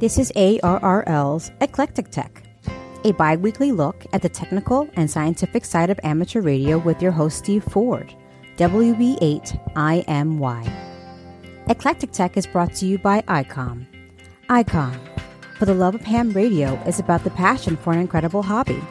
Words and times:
This 0.00 0.18
is 0.18 0.32
ARRL's 0.34 1.52
Eclectic 1.60 2.10
Tech, 2.10 2.42
a 3.04 3.12
bi 3.12 3.36
weekly 3.36 3.70
look 3.70 4.04
at 4.12 4.22
the 4.22 4.28
technical 4.28 4.88
and 4.94 5.08
scientific 5.08 5.64
side 5.64 5.88
of 5.88 6.00
amateur 6.02 6.40
radio 6.40 6.78
with 6.78 7.00
your 7.00 7.12
host, 7.12 7.38
Steve 7.38 7.62
Ford, 7.62 8.12
WB8IMY. 8.56 10.72
Eclectic 11.68 12.10
Tech 12.10 12.36
is 12.36 12.44
brought 12.44 12.74
to 12.74 12.86
you 12.86 12.98
by 12.98 13.20
ICOM. 13.22 13.86
ICOM, 14.50 14.98
for 15.58 15.64
the 15.64 15.74
love 15.74 15.94
of 15.94 16.02
ham 16.02 16.32
radio, 16.32 16.74
is 16.86 16.98
about 16.98 17.22
the 17.22 17.30
passion 17.30 17.76
for 17.76 17.92
an 17.92 18.00
incredible 18.00 18.42
hobby. 18.42 18.82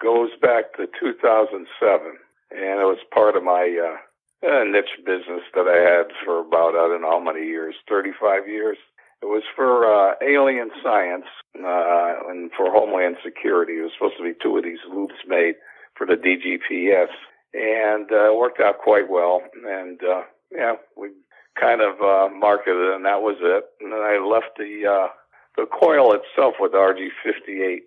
goes 0.02 0.32
back 0.42 0.74
to 0.78 0.88
2007, 1.00 1.68
and 2.52 2.80
it 2.80 2.86
was 2.86 3.00
part 3.14 3.36
of 3.36 3.44
my 3.44 3.78
uh, 3.82 4.48
uh, 4.48 4.64
niche 4.66 5.00
business 5.06 5.42
that 5.54 5.68
I 5.68 5.80
had 5.80 6.12
for 6.26 6.42
about, 6.42 6.76
I 6.76 6.88
don't 6.88 7.02
know 7.02 7.12
how 7.12 7.20
many 7.20 7.46
years, 7.46 7.76
35 7.90 8.48
years. 8.48 8.78
It 9.26 9.30
was 9.30 9.44
for 9.56 9.90
uh, 9.90 10.14
Alion 10.22 10.70
Science 10.84 11.26
uh, 11.58 12.30
and 12.30 12.52
for 12.56 12.70
homeland 12.70 13.18
security. 13.26 13.74
There 13.74 13.86
was 13.86 13.94
supposed 13.98 14.18
to 14.18 14.24
be 14.24 14.38
two 14.38 14.56
of 14.56 14.64
these 14.64 14.86
loops 14.88 15.16
made 15.26 15.56
for 15.98 16.06
the 16.06 16.14
DGPS, 16.14 17.10
and 17.56 18.06
uh, 18.12 18.36
worked 18.38 18.62
out 18.62 18.78
quite 18.78 19.10
well. 19.10 19.42
And 19.66 20.00
uh, 20.04 20.22
yeah, 20.52 20.74
we 20.96 21.10
kind 21.60 21.82
of 21.82 22.00
uh, 22.02 22.30
marketed 22.36 22.78
it, 22.78 22.96
and 22.98 23.06
that 23.06 23.24
was 23.24 23.38
it. 23.42 23.66
And 23.82 23.94
then 23.94 24.00
I 24.00 24.22
left 24.22 24.60
the 24.60 24.86
uh, 24.86 25.08
the 25.58 25.66
coil 25.66 26.14
itself 26.14 26.56
with 26.60 26.74
RG58 26.74 27.82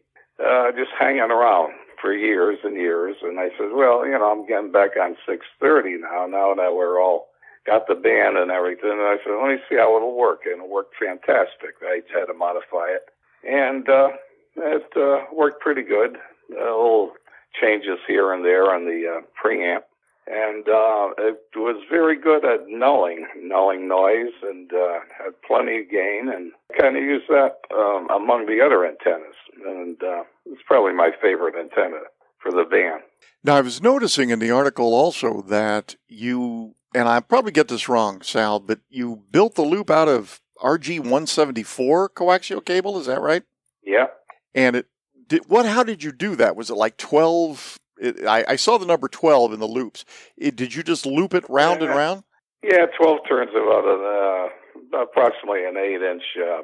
uh, 0.45 0.73
just 0.73 0.91
hanging 0.99 1.31
around 1.31 1.73
for 2.03 2.13
years 2.13 2.59
and 2.65 2.75
years. 2.75 3.15
And 3.23 3.39
I 3.39 3.51
said, 3.57 3.71
well, 3.73 4.05
you 4.05 4.19
know, 4.19 4.27
I'm 4.27 4.45
getting 4.49 4.73
back 4.73 4.99
on 5.01 5.15
630 5.25 6.03
now. 6.03 6.27
Now 6.27 6.53
that 6.57 6.75
we're 6.75 7.01
all 7.01 7.29
got 7.67 7.87
the 7.87 7.95
band 7.95 8.37
and 8.37 8.51
everything. 8.51 8.91
And 8.91 9.03
I 9.03 9.17
said, 9.25 9.33
let 9.41 9.49
me 9.49 9.59
see 9.69 9.77
how 9.77 9.97
it'll 9.97 10.17
work. 10.17 10.43
And 10.47 10.63
it 10.63 10.69
worked 10.69 10.95
fantastic. 10.99 11.77
I 11.83 12.01
had 12.13 12.27
to 12.27 12.35
modify 12.35 12.89
it. 12.89 13.07
And 13.47 13.89
uh, 13.89 14.11
it 14.57 14.91
uh, 14.97 15.25
worked 15.35 15.61
pretty 15.61 15.83
good. 15.83 16.17
A 16.51 16.55
little 16.55 17.13
changes 17.61 17.99
here 18.07 18.33
and 18.33 18.45
there 18.45 18.73
on 18.73 18.85
the 18.85 19.19
uh, 19.19 19.21
preamp. 19.43 19.83
And 20.31 20.69
uh, 20.69 21.15
it 21.17 21.41
was 21.57 21.83
very 21.89 22.21
good 22.21 22.45
at 22.45 22.67
nulling, 22.69 23.25
nulling 23.43 23.89
noise, 23.89 24.35
and 24.43 24.71
uh, 24.71 24.99
had 25.17 25.33
plenty 25.47 25.81
of 25.81 25.91
gain, 25.91 26.29
and 26.29 26.53
kind 26.79 26.99
of 26.99 27.03
used 27.03 27.29
that 27.29 27.57
um, 27.75 28.09
among 28.11 28.45
the 28.45 28.61
other 28.61 28.85
antennas. 28.85 29.37
And 29.65 29.97
uh, 30.03 30.25
it's 30.45 30.61
probably 30.67 30.93
my 30.93 31.13
favorite 31.23 31.55
antenna 31.59 32.01
for 32.43 32.53
the 32.53 32.65
band. 32.65 33.05
Now, 33.43 33.57
I 33.57 33.63
was 33.63 33.81
noticing 33.81 34.29
in 34.29 34.39
the 34.39 34.51
article 34.51 34.93
also 34.93 35.41
that 35.49 35.97
you 36.09 36.75
and 36.95 37.09
I 37.09 37.21
probably 37.21 37.53
get 37.53 37.69
this 37.69 37.89
wrong, 37.89 38.23
Sal, 38.23 38.61
but 38.61 38.81
you 38.89 39.23
built 39.31 39.55
the 39.55 39.63
loop 39.63 39.91
out 39.91 40.09
of 40.09 40.41
RG174 40.63 42.11
coaxial 42.11 42.65
cable. 42.65 42.99
Is 42.99 43.07
that 43.07 43.21
right? 43.21 43.43
Yeah. 43.83 44.07
And 44.55 44.77
it 44.77 44.87
did 45.29 45.43
what? 45.49 45.67
How 45.67 45.83
did 45.83 46.03
you 46.03 46.13
do 46.13 46.37
that? 46.37 46.57
Was 46.57 46.71
it 46.71 46.75
like 46.75 46.97
12? 46.97 47.79
It, 48.01 48.27
I, 48.27 48.45
I, 48.49 48.57
saw 48.57 48.79
the 48.79 48.87
number 48.87 49.09
12 49.09 49.53
in 49.53 49.61
the 49.61 49.67
loops. 49.67 50.05
It, 50.37 50.55
did 50.55 50.75
you 50.75 50.83
just 50.83 51.05
loop 51.05 51.35
it 51.35 51.45
round 51.49 51.81
yeah. 51.81 51.89
and 51.89 51.97
round? 51.97 52.23
Yeah, 52.63 52.87
12 53.01 53.19
turns 53.29 53.51
about 53.51 53.85
an, 53.85 54.51
uh, 54.95 55.03
approximately 55.03 55.65
an 55.65 55.77
eight 55.77 56.03
inch 56.03 56.23
uh, 56.39 56.63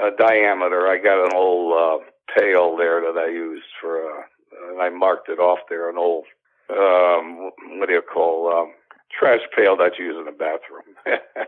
uh, 0.00 0.10
diameter. 0.18 0.86
I 0.86 0.98
got 0.98 1.24
an 1.24 1.32
old 1.34 1.72
uh, 1.72 2.04
pail 2.36 2.76
there 2.76 3.00
that 3.00 3.18
I 3.18 3.28
used 3.28 3.64
for, 3.80 3.98
uh, 3.98 4.22
and 4.70 4.82
I 4.82 4.90
marked 4.90 5.28
it 5.28 5.38
off 5.38 5.60
there, 5.68 5.90
an 5.90 5.96
old, 5.98 6.24
um, 6.70 7.50
what 7.78 7.88
do 7.88 7.94
you 7.94 8.02
call, 8.02 8.52
um, 8.52 8.72
trash 9.18 9.40
pail 9.56 9.76
that 9.76 9.92
you 9.98 10.06
use 10.06 10.16
in 10.18 10.24
the 10.24 10.32
bathroom. 10.32 10.96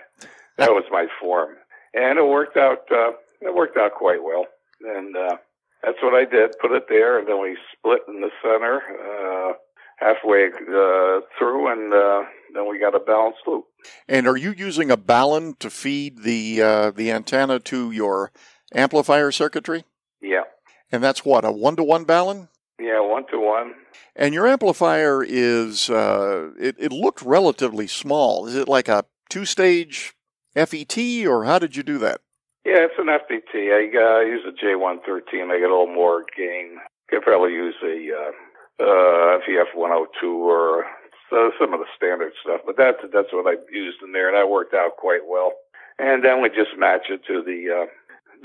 that 0.58 0.70
was 0.70 0.84
my 0.90 1.06
form, 1.20 1.56
and 1.94 2.18
it 2.18 2.26
worked 2.26 2.56
out. 2.56 2.90
Uh, 2.90 3.12
it 3.40 3.54
worked 3.54 3.76
out 3.76 3.92
quite 3.94 4.22
well, 4.22 4.46
and 4.84 5.16
uh, 5.16 5.36
that's 5.82 5.98
what 6.02 6.14
I 6.14 6.24
did. 6.24 6.54
Put 6.60 6.72
it 6.72 6.84
there, 6.88 7.18
and 7.18 7.28
then 7.28 7.40
we 7.40 7.56
split 7.76 8.00
in 8.08 8.20
the 8.20 8.30
center 8.42 8.80
uh, 8.80 9.52
halfway 9.96 10.46
uh, 10.46 11.20
through, 11.38 11.72
and 11.72 11.92
uh, 11.92 12.22
then 12.54 12.68
we 12.68 12.78
got 12.78 12.94
a 12.94 13.00
balanced 13.00 13.40
loop. 13.46 13.64
And 14.08 14.26
are 14.26 14.36
you 14.36 14.52
using 14.52 14.90
a 14.90 14.96
balun 14.96 15.58
to 15.58 15.70
feed 15.70 16.22
the 16.22 16.62
uh, 16.62 16.90
the 16.90 17.10
antenna 17.10 17.58
to 17.60 17.90
your 17.90 18.32
amplifier 18.74 19.30
circuitry? 19.30 19.84
Yeah. 20.20 20.44
And 20.92 21.02
that's 21.02 21.24
what 21.24 21.44
a 21.44 21.52
one 21.52 21.76
to 21.76 21.84
one 21.84 22.04
balun. 22.04 22.48
Yeah, 22.78 23.00
one 23.00 23.26
to 23.30 23.40
one. 23.40 23.74
And 24.14 24.34
your 24.34 24.46
amplifier 24.46 25.22
is, 25.22 25.88
uh, 25.88 26.50
it, 26.58 26.76
it 26.78 26.92
looked 26.92 27.22
relatively 27.22 27.86
small. 27.86 28.46
Is 28.46 28.54
it 28.54 28.68
like 28.68 28.88
a 28.88 29.04
two 29.30 29.44
stage 29.44 30.14
FET, 30.54 30.98
or 31.26 31.44
how 31.44 31.58
did 31.58 31.76
you 31.76 31.82
do 31.82 31.98
that? 31.98 32.20
Yeah, 32.64 32.84
it's 32.84 32.98
an 32.98 33.06
FET. 33.06 33.54
I 33.54 33.86
uh, 33.94 34.20
use 34.20 34.42
a 34.46 34.52
J113. 34.52 35.50
I 35.50 35.58
get 35.58 35.70
a 35.70 35.72
little 35.72 35.86
more 35.86 36.24
gain. 36.36 36.78
Could 37.08 37.22
probably 37.22 37.52
use 37.52 37.76
a 37.82 38.10
uh, 38.12 38.84
uh, 38.84 39.38
FEF102 39.46 40.24
or 40.24 40.84
uh, 41.32 41.50
some 41.58 41.72
of 41.72 41.80
the 41.80 41.86
standard 41.96 42.32
stuff, 42.42 42.60
but 42.66 42.76
that's 42.76 42.98
that's 43.12 43.32
what 43.32 43.46
I 43.46 43.56
used 43.72 43.98
in 44.02 44.12
there, 44.12 44.28
and 44.28 44.36
that 44.36 44.50
worked 44.50 44.74
out 44.74 44.96
quite 44.96 45.26
well. 45.28 45.52
And 45.98 46.24
then 46.24 46.42
we 46.42 46.48
just 46.50 46.76
match 46.76 47.08
it 47.08 47.22
to 47.26 47.42
the 47.42 47.82
uh, 47.82 47.86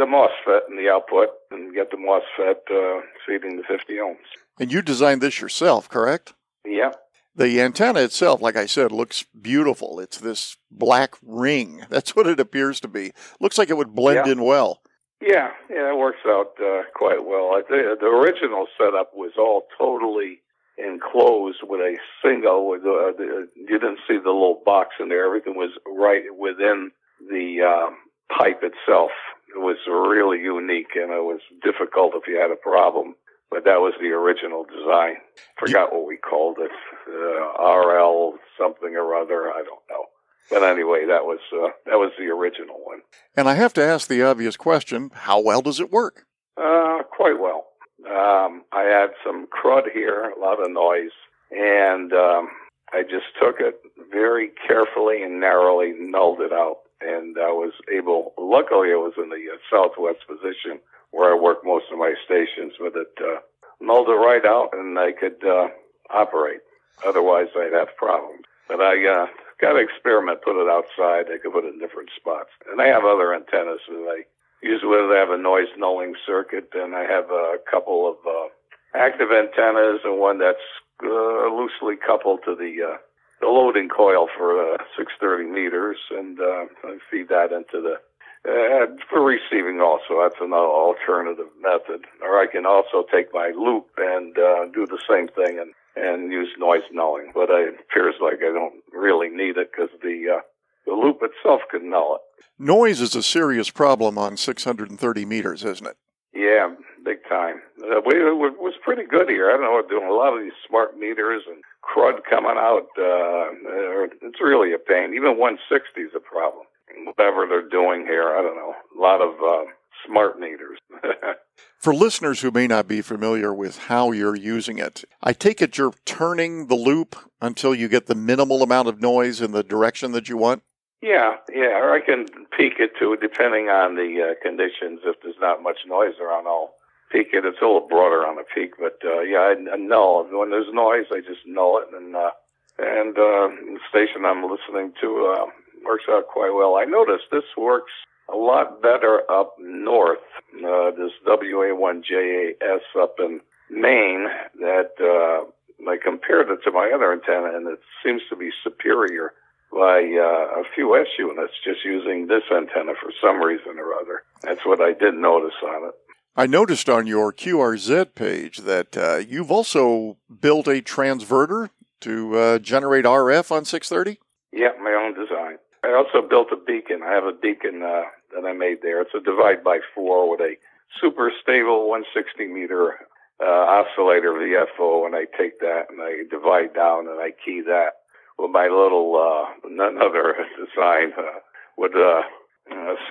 the 0.01 0.07
MOSFET 0.07 0.61
and 0.67 0.79
the 0.79 0.89
output 0.89 1.29
and 1.51 1.75
get 1.75 1.91
the 1.91 1.97
MOSFET 1.97 2.57
uh, 2.71 3.01
feeding 3.25 3.57
the 3.57 3.63
50 3.63 3.93
ohms. 3.93 4.15
And 4.59 4.71
you 4.71 4.81
designed 4.81 5.21
this 5.21 5.39
yourself, 5.39 5.87
correct? 5.87 6.33
Yeah. 6.65 6.91
The 7.35 7.61
antenna 7.61 8.01
itself, 8.01 8.41
like 8.41 8.55
I 8.55 8.65
said, 8.65 8.91
looks 8.91 9.23
beautiful. 9.39 9.99
It's 9.99 10.17
this 10.17 10.57
black 10.71 11.15
ring. 11.21 11.85
That's 11.89 12.15
what 12.15 12.27
it 12.27 12.39
appears 12.39 12.79
to 12.81 12.87
be. 12.87 13.13
Looks 13.39 13.59
like 13.59 13.69
it 13.69 13.77
would 13.77 13.93
blend 13.93 14.25
yeah. 14.25 14.31
in 14.31 14.43
well. 14.43 14.81
Yeah, 15.21 15.51
yeah, 15.69 15.91
it 15.91 15.97
works 15.97 16.21
out 16.25 16.53
uh, 16.59 16.81
quite 16.95 17.23
well. 17.23 17.61
The, 17.69 17.95
the 17.99 18.07
original 18.07 18.65
setup 18.75 19.11
was 19.13 19.33
all 19.37 19.67
totally 19.77 20.41
enclosed 20.79 21.59
with 21.61 21.79
a 21.79 21.97
single. 22.25 22.67
With 22.67 22.81
uh, 22.81 23.13
the, 23.15 23.47
you 23.55 23.77
didn't 23.77 23.99
see 24.07 24.17
the 24.17 24.31
little 24.31 24.63
box 24.65 24.95
in 24.99 25.09
there. 25.09 25.27
Everything 25.27 25.55
was 25.55 25.69
right 25.85 26.23
within 26.35 26.89
the 27.29 27.61
um, 27.61 27.97
pipe 28.37 28.61
itself 28.63 29.11
it 29.53 29.59
was 29.59 29.77
really 29.87 30.39
unique 30.39 30.95
and 30.95 31.11
it 31.11 31.23
was 31.23 31.41
difficult 31.63 32.13
if 32.15 32.27
you 32.27 32.39
had 32.39 32.51
a 32.51 32.55
problem. 32.55 33.15
But 33.49 33.65
that 33.65 33.81
was 33.81 33.93
the 33.99 34.11
original 34.11 34.63
design. 34.63 35.15
Forgot 35.59 35.91
what 35.91 36.07
we 36.07 36.15
called 36.15 36.57
it. 36.59 36.71
Uh, 37.05 37.61
RL 37.61 38.35
something 38.57 38.95
or 38.95 39.13
other. 39.13 39.51
I 39.51 39.63
don't 39.63 39.83
know. 39.89 40.05
But 40.49 40.63
anyway, 40.63 41.05
that 41.07 41.25
was 41.25 41.39
uh, 41.53 41.71
that 41.85 41.97
was 41.97 42.11
the 42.17 42.27
original 42.27 42.79
one. 42.83 42.99
And 43.35 43.49
I 43.49 43.55
have 43.55 43.73
to 43.73 43.83
ask 43.83 44.07
the 44.07 44.23
obvious 44.23 44.55
question: 44.55 45.11
How 45.13 45.41
well 45.41 45.61
does 45.61 45.81
it 45.81 45.91
work? 45.91 46.25
Uh, 46.55 47.03
quite 47.11 47.39
well. 47.39 47.67
Um, 48.09 48.63
I 48.71 48.83
had 48.83 49.09
some 49.25 49.47
crud 49.47 49.91
here, 49.93 50.29
a 50.29 50.39
lot 50.39 50.63
of 50.63 50.71
noise, 50.71 51.11
and 51.51 52.13
um, 52.13 52.49
I 52.93 53.03
just 53.03 53.27
took 53.41 53.59
it 53.59 53.81
very 54.11 54.51
carefully 54.65 55.23
and 55.23 55.39
narrowly, 55.41 55.93
nulled 55.97 56.39
it 56.39 56.53
out 56.53 56.79
and 57.01 57.37
I 57.37 57.51
was 57.51 57.73
able. 57.91 58.33
Luckily, 58.37 58.91
I 58.91 59.01
was 59.01 59.13
in 59.17 59.29
the 59.29 59.43
uh, 59.53 59.57
southwest 59.69 60.27
position 60.27 60.79
where 61.11 61.33
I 61.33 61.39
work 61.39 61.59
most 61.63 61.85
of 61.91 61.97
my 61.97 62.13
stations 62.25 62.73
with 62.79 62.95
it. 62.95 63.11
Uh, 63.19 63.39
nulled 63.81 64.09
it 64.09 64.13
right 64.13 64.45
out, 64.45 64.69
and 64.73 64.97
I 64.97 65.11
could 65.11 65.43
uh, 65.43 65.67
operate. 66.09 66.61
Otherwise, 67.05 67.47
I'd 67.55 67.73
have 67.73 67.95
problems. 67.97 68.45
But 68.67 68.79
I 68.79 69.05
uh, 69.05 69.27
got 69.59 69.73
to 69.73 69.79
experiment, 69.79 70.43
put 70.43 70.61
it 70.61 70.69
outside. 70.69 71.33
I 71.33 71.37
could 71.41 71.51
put 71.51 71.65
it 71.65 71.73
in 71.73 71.79
different 71.79 72.09
spots, 72.15 72.49
and 72.69 72.81
I 72.81 72.87
have 72.87 73.03
other 73.03 73.33
antennas 73.33 73.81
that 73.89 74.07
I 74.07 74.23
use 74.65 74.81
with. 74.83 75.11
I 75.11 75.19
have 75.19 75.31
a 75.31 75.37
noise 75.37 75.73
nulling 75.77 76.13
circuit, 76.25 76.69
and 76.73 76.95
I 76.95 77.03
have 77.03 77.29
a 77.31 77.57
couple 77.69 78.07
of 78.07 78.17
uh, 78.25 78.47
active 78.95 79.29
antennas, 79.31 80.01
and 80.03 80.19
one 80.19 80.39
that's 80.39 80.63
uh, 81.03 81.49
loosely 81.49 81.95
coupled 81.97 82.41
to 82.45 82.55
the 82.55 82.93
uh, 82.93 82.97
the 83.41 83.47
loading 83.47 83.89
coil 83.89 84.27
for 84.37 84.73
uh, 84.73 84.77
630 84.97 85.49
meters, 85.49 85.97
and 86.11 86.39
uh, 86.39 86.65
I 86.83 86.97
feed 87.09 87.29
that 87.29 87.51
into 87.51 87.81
the 87.81 87.99
Uh, 88.43 88.87
for 89.07 89.21
receiving 89.21 89.81
also, 89.81 90.17
that's 90.21 90.41
another 90.41 90.65
alternative 90.65 91.51
method. 91.61 92.05
Or 92.23 92.41
I 92.41 92.47
can 92.47 92.65
also 92.65 93.05
take 93.13 93.27
my 93.33 93.51
loop 93.55 93.85
and 93.97 94.35
uh, 94.35 94.65
do 94.73 94.87
the 94.87 94.97
same 95.07 95.27
thing 95.27 95.59
and, 95.61 95.71
and 95.95 96.31
use 96.31 96.49
noise 96.57 96.87
nulling. 96.91 97.31
But 97.35 97.51
it 97.51 97.75
appears 97.79 98.15
like 98.19 98.39
I 98.41 98.51
don't 98.51 98.81
really 98.91 99.29
need 99.29 99.57
it 99.57 99.69
because 99.71 99.93
the, 100.01 100.37
uh, 100.37 100.41
the 100.87 100.93
loop 100.93 101.21
itself 101.21 101.61
can 101.69 101.91
null 101.91 102.17
it. 102.17 102.43
Noise 102.57 102.99
is 103.01 103.15
a 103.15 103.21
serious 103.21 103.69
problem 103.69 104.17
on 104.17 104.37
630 104.37 105.25
meters, 105.25 105.63
isn't 105.63 105.85
it? 105.85 105.97
Yeah, 106.33 106.73
big 107.05 107.19
time. 107.29 107.61
Uh, 107.77 108.01
we, 108.05 108.15
it 108.15 108.57
was 108.57 108.73
pretty 108.83 109.05
good 109.05 109.29
here. 109.29 109.49
I 109.49 109.53
don't 109.53 109.61
know, 109.61 109.73
we're 109.73 109.87
doing 109.87 110.09
a 110.09 110.13
lot 110.13 110.33
of 110.35 110.41
these 110.41 110.57
smart 110.67 110.97
meters 110.97 111.43
and 111.47 111.61
crud 111.83 112.21
coming 112.29 112.57
out. 112.57 112.87
Uh, 112.97 114.07
it's 114.21 114.41
really 114.41 114.73
a 114.73 114.79
pain. 114.79 115.13
Even 115.13 115.37
160 115.37 116.01
is 116.01 116.11
a 116.15 116.19
problem. 116.19 116.65
Whatever 117.05 117.47
they're 117.47 117.67
doing 117.67 118.05
here, 118.05 118.35
I 118.35 118.41
don't 118.41 118.55
know. 118.55 118.75
A 118.97 119.01
lot 119.01 119.21
of 119.21 119.33
uh, 119.41 119.71
smart 120.05 120.39
meters. 120.39 120.79
For 121.77 121.93
listeners 121.93 122.41
who 122.41 122.51
may 122.51 122.67
not 122.67 122.87
be 122.87 123.01
familiar 123.01 123.53
with 123.53 123.77
how 123.77 124.11
you're 124.11 124.35
using 124.35 124.77
it, 124.77 125.03
I 125.23 125.33
take 125.33 125.61
it 125.61 125.77
you're 125.77 125.93
turning 126.05 126.67
the 126.67 126.75
loop 126.75 127.15
until 127.41 127.73
you 127.73 127.87
get 127.87 128.05
the 128.05 128.15
minimal 128.15 128.61
amount 128.61 128.87
of 128.87 129.01
noise 129.01 129.41
in 129.41 129.51
the 129.51 129.63
direction 129.63 130.11
that 130.11 130.29
you 130.29 130.37
want? 130.37 130.63
Yeah, 131.01 131.37
yeah, 131.51 131.79
or 131.79 131.93
I 131.93 131.99
can 131.99 132.27
peak 132.55 132.73
it 132.77 132.91
too, 132.99 133.17
depending 133.19 133.69
on 133.69 133.95
the 133.95 134.21
uh, 134.21 134.33
conditions. 134.43 134.99
If 135.03 135.15
there's 135.23 135.39
not 135.41 135.63
much 135.63 135.79
noise 135.87 136.13
around, 136.21 136.45
I'll 136.45 136.73
peak 137.11 137.29
it. 137.33 137.45
It's 137.45 137.61
a 137.61 137.65
little 137.65 137.87
broader 137.87 138.25
on 138.25 138.37
the 138.37 138.43
peak, 138.55 138.73
but 138.79 138.99
uh, 139.03 139.21
yeah, 139.21 139.53
I, 139.53 139.73
I 139.73 139.77
null. 139.77 140.25
When 140.31 140.49
there's 140.49 140.73
noise, 140.73 141.05
I 141.11 141.19
just 141.19 141.45
null 141.45 141.81
it, 141.81 141.95
and 141.95 142.15
uh, 142.15 142.31
and 142.79 143.17
uh, 143.17 143.47
the 143.49 143.79
station 143.89 144.25
I'm 144.25 144.43
listening 144.43 144.93
to 145.01 145.35
uh, 145.37 145.45
works 145.85 146.05
out 146.09 146.27
quite 146.27 146.53
well. 146.53 146.75
I 146.75 146.85
noticed 146.85 147.25
this 147.31 147.43
works 147.57 147.91
a 148.31 148.35
lot 148.35 148.81
better 148.81 149.23
up 149.29 149.55
north. 149.59 150.19
Uh, 150.55 150.91
this 150.91 151.11
WA1JAS 151.27 152.81
up 152.99 153.15
in 153.19 153.41
Maine 153.69 154.27
that 154.59 154.91
uh, 154.99 155.89
I 155.89 155.97
compared 155.97 156.49
it 156.49 156.59
to 156.63 156.71
my 156.71 156.91
other 156.93 157.11
antenna, 157.11 157.55
and 157.55 157.67
it 157.67 157.79
seems 158.03 158.21
to 158.29 158.35
be 158.35 158.51
superior 158.63 159.33
by 159.71 160.03
uh, 160.03 160.59
a 160.59 160.63
few 160.75 160.99
S 160.99 161.07
units 161.17 161.53
just 161.63 161.85
using 161.85 162.27
this 162.27 162.43
antenna 162.51 162.93
for 163.01 163.11
some 163.21 163.41
reason 163.41 163.79
or 163.79 163.93
other. 163.93 164.23
That's 164.41 164.65
what 164.65 164.81
I 164.81 164.93
did 164.93 165.15
notice 165.15 165.55
on 165.63 165.89
it. 165.89 165.95
I 166.35 166.47
noticed 166.47 166.87
on 166.87 167.07
your 167.07 167.33
QRZ 167.33 168.15
page 168.15 168.59
that 168.59 168.95
uh, 168.95 169.17
you've 169.17 169.51
also 169.51 170.17
built 170.39 170.65
a 170.65 170.81
transverter 170.81 171.71
to 172.01 172.37
uh, 172.37 172.59
generate 172.59 173.03
RF 173.03 173.51
on 173.51 173.65
630. 173.65 174.17
Yeah, 174.53 174.69
my 174.81 174.93
own 174.93 175.13
design. 175.13 175.57
I 175.83 175.93
also 175.93 176.25
built 176.25 176.47
a 176.53 176.55
beacon. 176.55 177.01
I 177.03 177.11
have 177.11 177.25
a 177.25 177.33
beacon 177.33 177.83
uh, 177.83 178.03
that 178.33 178.47
I 178.47 178.53
made 178.53 178.77
there. 178.81 179.01
It's 179.01 179.11
a 179.13 179.19
divide 179.19 179.61
by 179.61 179.79
four 179.93 180.29
with 180.29 180.39
a 180.39 180.55
super 181.01 181.33
stable 181.41 181.89
160 181.89 182.47
meter 182.47 183.07
uh, 183.43 183.83
oscillator 183.83 184.31
VFO, 184.31 185.05
and 185.05 185.15
I 185.15 185.25
take 185.37 185.59
that 185.59 185.87
and 185.89 185.99
I 186.01 186.23
divide 186.29 186.73
down 186.73 187.09
and 187.09 187.19
I 187.19 187.31
key 187.43 187.61
that 187.65 188.07
with 188.39 188.51
my 188.51 188.69
little 188.69 189.19
uh, 189.19 189.67
another 189.67 190.35
design 190.55 191.11
uh, 191.17 191.39
with 191.77 191.91
uh, 191.93 192.21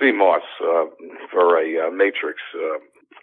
CMOS 0.01 0.41
for 1.31 1.59
a 1.59 1.91
matrix 1.91 2.39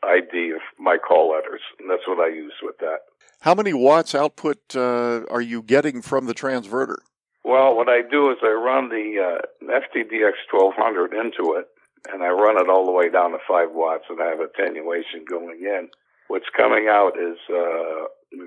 ID 0.03 0.51
of 0.53 0.61
my 0.79 0.97
call 0.97 1.31
letters, 1.31 1.61
and 1.79 1.91
that's 1.91 2.07
what 2.07 2.21
I 2.21 2.29
use 2.29 2.55
with 2.63 2.79
that. 2.79 3.01
How 3.41 3.55
many 3.55 3.73
watts 3.73 4.15
output 4.15 4.59
uh, 4.75 5.23
are 5.31 5.41
you 5.41 5.63
getting 5.63 6.03
from 6.03 6.27
the 6.27 6.35
transverter? 6.35 6.99
Well, 7.45 7.77
what 7.77 7.89
I 7.89 8.03
do 8.03 8.31
is 8.31 8.39
I 8.43 8.51
run 8.51 8.89
the 8.89 9.39
uh, 9.41 9.67
FTDX 9.67 10.33
1200 10.51 11.15
into 11.15 11.55
it, 11.55 11.67
and 12.13 12.23
I 12.23 12.29
run 12.29 12.61
it 12.61 12.69
all 12.69 12.85
the 12.85 12.93
way 12.93 13.09
down 13.09 13.33
to 13.33 13.39
5 13.49 13.69
watts, 13.73 14.05
and 14.11 14.21
I 14.21 14.27
have 14.27 14.41
attenuation 14.41 15.25
going 15.29 15.61
in. 15.61 15.89
What's 16.27 16.51
coming 16.55 16.89
out 16.91 17.17
is 17.19 17.39
uh, 17.49 18.05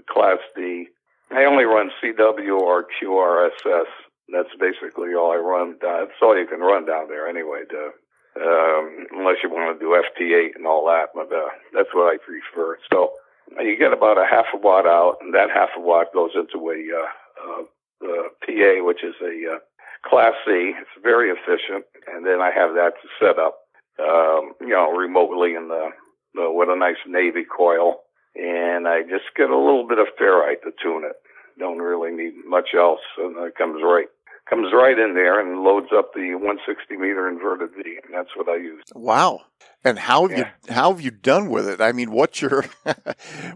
Class 0.08 0.38
D 0.56 0.88
I 1.32 1.46
only 1.46 1.64
run 1.64 1.92
CW 2.04 2.60
or 2.60 2.86
QRSS. 3.02 3.86
That's 4.34 4.54
basically 4.60 5.14
all 5.16 5.32
I 5.32 5.38
run. 5.38 5.78
That's 5.82 6.12
all 6.22 6.38
you 6.38 6.46
can 6.46 6.60
run 6.60 6.86
down 6.86 7.08
there 7.08 7.28
anyway, 7.28 7.64
to, 7.70 7.92
um, 8.38 9.08
unless 9.12 9.38
you 9.44 9.50
want 9.50 9.78
to 9.78 9.84
do 9.84 9.96
FT8 9.96 10.56
and 10.56 10.68
all 10.68 10.86
that. 10.86 11.10
But 11.14 11.34
uh, 11.34 11.50
that's 11.74 11.94
what 11.94 12.14
I 12.14 12.18
prefer. 12.18 12.78
So 12.92 13.14
you 13.60 13.78
get 13.78 13.94
about 13.94 14.18
a 14.18 14.26
half 14.30 14.46
a 14.54 14.58
watt 14.58 14.86
out, 14.86 15.18
and 15.22 15.34
that 15.34 15.50
half 15.54 15.70
a 15.78 15.82
watt 15.82 16.14
goes 16.14 16.32
into 16.36 16.70
a 16.70 16.80
uh, 16.96 17.62
uh, 18.04 18.28
PA, 18.46 18.86
which 18.86 19.04
is 19.04 19.16
a 19.22 19.56
uh, 19.56 19.60
Class 20.08 20.34
C. 20.46 20.74
It's 20.80 21.04
very 21.04 21.30
efficient, 21.30 21.86
and 22.08 22.26
then 22.26 22.42
I 22.42 22.52
have 22.52 22.74
that 22.76 22.94
set 23.20 23.38
up, 23.38 23.60
um, 24.00 24.54
you 24.62 24.70
know, 24.70 24.92
remotely 24.92 25.56
in 25.56 25.68
the, 25.68 25.90
the 26.34 26.52
with 26.52 26.70
a 26.70 26.76
nice 26.76 27.02
navy 27.06 27.46
coil 27.46 28.02
and 28.36 28.88
I 28.88 29.02
just 29.04 29.36
get 29.36 29.50
a 29.50 29.58
little 29.58 29.88
bit 29.88 30.00
of 30.00 30.08
ferrite 30.20 30.62
to 30.64 30.72
tune 30.82 31.04
it. 31.04 31.16
Don't 31.60 31.80
really 31.80 32.12
need 32.12 32.34
much 32.46 32.70
else, 32.76 33.02
and 33.18 33.36
it 33.38 33.56
comes 33.56 33.82
right 33.84 34.08
comes 34.50 34.74
right 34.74 34.98
in 34.98 35.14
there 35.14 35.40
and 35.40 35.64
loads 35.64 35.88
up 35.96 36.14
the 36.14 36.36
160 36.36 36.98
meter 36.98 37.28
inverted 37.28 37.70
V, 37.76 38.00
and 38.04 38.14
that's 38.14 38.36
what 38.36 38.50
I 38.50 38.58
use. 38.58 38.84
Wow! 38.94 39.42
And 39.84 39.98
how 39.98 40.28
have 40.28 40.38
yeah. 40.38 40.50
you 40.68 40.74
how 40.74 40.92
have 40.92 41.02
you 41.02 41.12
done 41.12 41.50
with 41.50 41.68
it? 41.68 41.82
I 41.82 41.92
mean, 41.92 42.12
what's 42.12 42.42
your 42.42 42.66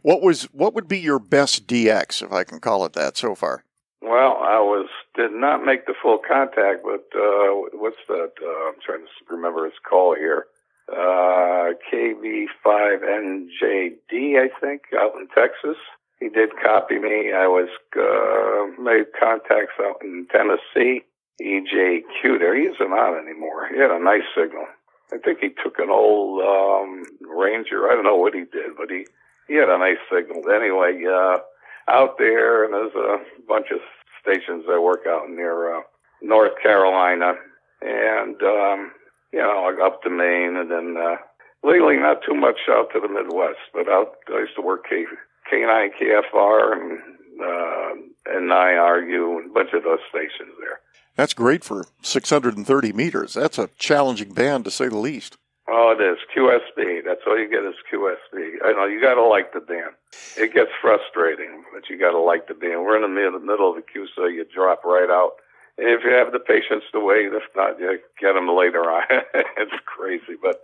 what 0.02 0.22
was 0.22 0.44
what 0.46 0.74
would 0.74 0.88
be 0.88 1.00
your 1.00 1.20
best 1.20 1.68
DX, 1.68 2.24
if 2.24 2.32
I 2.32 2.44
can 2.44 2.60
call 2.60 2.86
it 2.86 2.94
that, 2.94 3.18
so 3.18 3.36
far? 3.36 3.64
Well, 4.02 4.38
I 4.42 4.60
was 4.60 4.88
did 5.16 5.32
not 5.32 5.66
make 5.66 5.86
the 5.86 5.96
full 6.02 6.20
contact, 6.20 6.84
but 6.84 7.06
uh, 7.18 7.70
what's 7.74 7.98
that? 8.08 8.32
Uh, 8.42 8.70
I'm 8.70 8.76
trying 8.86 9.06
to 9.06 9.36
remember 9.36 9.66
its 9.66 9.78
call 9.88 10.16
here 10.16 10.46
uh, 10.92 11.74
KB5NJD, 11.92 14.38
I 14.38 14.50
think, 14.62 14.84
out 14.98 15.16
in 15.16 15.28
Texas. 15.34 15.78
He 16.20 16.30
did 16.30 16.50
copy 16.64 16.98
me. 16.98 17.34
I 17.34 17.48
was 17.48 17.70
uh, 17.98 18.82
made 18.82 19.08
contacts 19.20 19.76
out 19.82 20.02
in 20.02 20.28
Tennessee. 20.32 21.04
EJQ 21.42 22.40
there. 22.40 22.56
He 22.56 22.64
isn't 22.64 22.94
on 22.94 23.28
anymore. 23.28 23.68
He 23.68 23.80
had 23.80 23.92
a 23.92 24.02
nice 24.02 24.24
signal. 24.36 24.66
I 25.12 25.18
think 25.18 25.40
he 25.40 25.50
took 25.50 25.80
an 25.80 25.90
old 25.90 26.42
um, 26.42 27.04
Ranger. 27.22 27.90
I 27.90 27.96
don't 27.96 28.06
know 28.06 28.16
what 28.16 28.34
he 28.34 28.42
did, 28.42 28.78
but 28.78 28.90
he 28.90 29.06
he 29.48 29.56
had 29.56 29.70
a 29.70 29.78
nice 29.78 30.00
signal. 30.10 30.50
Anyway, 30.50 31.04
uh, 31.06 31.38
out 31.92 32.18
there, 32.18 32.64
and 32.64 32.74
there's 32.74 32.96
a 32.96 33.18
bunch 33.48 33.68
of 33.72 33.80
stations 34.22 34.64
that 34.68 34.82
work 34.82 35.06
out 35.08 35.30
near 35.30 35.76
uh, 35.78 35.82
North 36.22 36.54
Carolina, 36.64 37.34
and 37.82 38.42
um, 38.42 38.92
you 39.32 39.40
know, 39.40 39.78
up 39.84 40.02
to 40.04 40.10
Maine, 40.10 40.56
and 40.56 40.72
then 40.72 40.96
uh, 40.98 41.18
lately 41.64 41.98
not 41.98 42.24
too 42.26 42.34
much 42.34 42.60
out 42.70 42.88
to 42.94 43.00
the 43.00 43.10
Midwest, 43.10 43.60
but 43.74 43.90
out 43.90 44.16
I 44.34 44.40
used 44.40 44.56
to 44.56 44.62
work 44.62 44.86
K 44.90 45.06
K9 45.52 45.90
KFR 46.02 46.74
and 46.74 47.00
uh, 47.42 47.92
and 48.28 48.50
NIRU 48.50 49.38
and 49.38 49.52
a 49.52 49.54
bunch 49.54 49.74
of 49.74 49.84
those 49.84 50.00
stations 50.10 50.54
there. 50.60 50.80
That's 51.16 51.34
great 51.34 51.64
for 51.64 51.86
630 52.02 52.94
meters. 52.94 53.34
That's 53.34 53.58
a 53.58 53.70
challenging 53.78 54.34
band 54.34 54.66
to 54.66 54.72
say 54.72 54.88
the 54.88 54.98
least. 54.98 55.38
Oh, 55.68 55.96
it 55.98 56.04
is 56.04 56.18
QSB. 56.36 57.04
That's 57.06 57.22
all 57.26 57.38
you 57.40 57.50
get 57.50 57.66
is 57.66 57.76
QSB. 57.92 58.64
I 58.64 58.72
know 58.74 58.86
you 58.86 59.02
got 59.02 59.16
to 59.16 59.26
like 59.26 59.52
the 59.54 59.62
band. 59.62 59.96
It 60.38 60.54
gets 60.54 60.70
frustrating, 60.80 61.64
but 61.74 61.90
you 61.90 61.98
got 61.98 62.12
to 62.12 62.20
like 62.20 62.48
the 62.48 62.54
band. 62.54 62.84
We're 62.84 62.98
in 62.98 63.02
the 63.02 63.08
middle, 63.08 63.40
middle 63.40 63.70
of 63.70 63.76
the 63.76 63.82
queue, 63.82 64.08
so 64.16 64.26
you 64.28 64.46
drop 64.46 64.84
right 64.86 65.10
out 65.10 65.34
And 65.78 65.90
if 65.90 66.04
you 66.04 66.12
have 66.12 66.32
the 66.32 66.40
patience 66.40 66.84
to 66.92 67.00
wait, 67.00 67.34
if 67.34 67.44
not, 67.56 67.80
you 67.80 68.00
get 68.20 68.34
them 68.34 68.48
later 68.48 68.82
on. 68.90 69.04
it's 69.58 69.74
crazy, 69.86 70.38
but 70.42 70.62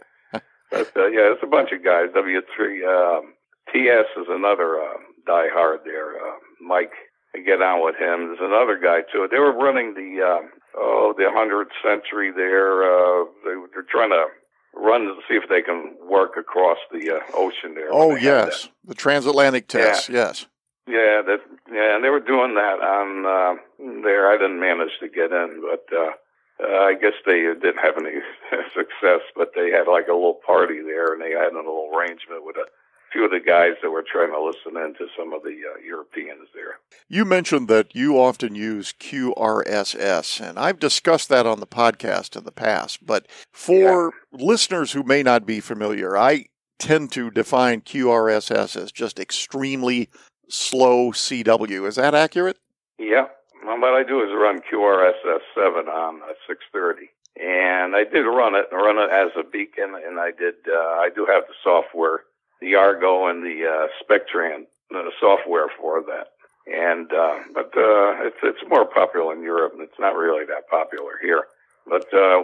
but 0.70 0.92
uh, 0.96 1.08
yeah, 1.08 1.34
it's 1.34 1.44
a 1.44 1.48
bunch 1.48 1.72
of 1.72 1.84
guys. 1.84 2.10
W 2.14 2.42
three 2.56 2.86
um, 2.86 3.34
TS 3.72 4.08
is 4.18 4.28
another 4.30 4.80
uh, 4.80 4.98
die 5.26 5.48
hard 5.52 5.82
there. 5.86 6.16
Uh, 6.16 6.38
Mike, 6.62 6.92
I 7.36 7.40
get 7.40 7.62
on 7.62 7.84
with 7.84 7.96
him. 7.96 8.28
There's 8.28 8.40
another 8.42 8.78
guy 8.78 9.02
too. 9.12 9.28
They 9.32 9.40
were 9.40 9.54
running 9.54 9.94
the 9.94 10.22
uh, 10.22 10.48
oh 10.76 11.14
the 11.18 11.30
hundredth 11.32 11.72
century 11.84 12.32
there. 12.32 12.84
Uh, 12.84 13.26
they, 13.46 13.56
they're 13.74 13.88
trying 13.90 14.12
to 14.12 14.26
run 14.74 15.02
to 15.02 15.16
see 15.28 15.36
if 15.36 15.50
they 15.50 15.62
can 15.62 15.96
work 16.10 16.38
across 16.38 16.78
the 16.92 17.18
uh, 17.18 17.20
ocean 17.34 17.76
there. 17.76 17.90
Oh 17.92 18.16
yes, 18.16 18.70
the 18.86 18.96
transatlantic 18.96 19.68
test. 19.68 20.10
Yeah. 20.10 20.16
Yes. 20.16 20.46
Yeah, 20.88 21.22
that 21.22 21.40
yeah, 21.72 21.96
and 21.96 22.04
they 22.04 22.10
were 22.10 22.20
doing 22.20 22.56
that 22.56 22.82
on 22.82 23.26
uh, 23.26 23.62
there. 24.04 24.30
I 24.32 24.38
didn't 24.38 24.60
manage 24.60 24.98
to 25.00 25.08
get 25.08 25.32
in, 25.32 25.62
but 25.62 25.86
uh, 25.96 26.12
uh, 26.60 26.84
I 26.90 26.96
guess 26.96 27.14
they 27.26 27.42
didn't 27.44 27.80
have 27.80 27.96
any 27.98 28.20
success. 28.74 29.22
But 29.36 29.52
they 29.56 29.70
had 29.70 29.88
like 29.88 30.08
a 30.10 30.18
little 30.18 30.40
party 30.46 30.82
there, 30.82 31.14
and 31.14 31.22
they 31.22 31.32
had 31.32 31.54
a 31.54 31.56
little 31.56 31.92
arrangement 31.94 32.44
with 32.44 32.58
a 32.58 32.66
few 33.12 33.26
of 33.26 33.32
the 33.32 33.40
guys 33.40 33.74
that 33.82 33.92
were 33.92 34.04
trying 34.10 34.32
to 34.32 34.42
listen 34.42 34.82
in 34.82 34.94
to 34.96 35.08
some 35.18 35.34
of 35.34 35.44
the 35.44 35.50
uh, 35.50 35.80
Europeans 35.86 36.48
there. 36.54 36.80
You 37.08 37.26
mentioned 37.26 37.68
that 37.68 37.96
you 37.96 38.20
often 38.20 38.56
use 38.56 38.94
QRSS, 39.00 40.42
and 40.42 40.58
I've 40.58 40.80
discussed 40.80 41.30
that 41.30 41.46
on 41.46 41.60
the 41.60 41.68
podcast 41.68 42.36
in 42.38 42.44
the 42.44 42.52
past. 42.52 43.06
But 43.06 43.28
for 43.52 44.14
yeah. 44.32 44.46
listeners 44.46 44.94
who 44.94 45.04
may 45.04 45.24
not 45.24 45.46
be 45.46 45.60
familiar, 45.60 46.18
I 46.18 46.46
tend 46.80 47.12
to 47.12 47.30
define 47.30 47.82
QRSS 47.82 48.76
as 48.76 48.92
just 48.92 49.20
extremely 49.20 50.10
slow 50.50 51.12
CW. 51.12 51.88
Is 51.88 51.96
that 51.96 52.16
accurate? 52.16 52.58
Yeah. 52.98 53.28
Well, 53.66 53.80
what 53.80 53.94
I 53.94 54.04
do 54.04 54.22
is 54.24 54.30
run 54.34 54.60
QRSS 54.62 55.40
7 55.56 55.88
on 55.88 56.22
uh, 56.24 56.34
630. 56.48 57.10
and 57.38 57.96
I 57.96 58.04
did 58.04 58.26
run 58.26 58.56
it, 58.56 58.66
run 58.72 58.98
it 58.98 59.12
as 59.12 59.32
a 59.38 59.48
beacon, 59.48 59.96
and 59.96 60.20
I 60.20 60.32
did. 60.32 60.56
Uh, 60.68 61.00
I 61.00 61.10
do 61.14 61.26
have 61.26 61.44
the 61.48 61.54
software, 61.64 62.22
the 62.62 62.76
Argo 62.76 63.28
and 63.28 63.44
the 63.44 63.66
uh, 63.66 63.88
Spectran 64.02 64.66
uh, 64.96 65.10
software 65.20 65.68
for 65.80 66.02
that. 66.04 66.28
And 66.68 67.12
uh, 67.12 67.40
but 67.54 67.72
uh, 67.76 68.22
it's 68.28 68.38
it's 68.44 68.70
more 68.70 68.86
popular 68.86 69.34
in 69.34 69.42
Europe, 69.42 69.74
and 69.74 69.82
it's 69.82 70.00
not 70.00 70.16
really 70.16 70.46
that 70.46 70.70
popular 70.70 71.14
here. 71.22 71.46
But 71.88 72.14
uh, 72.14 72.44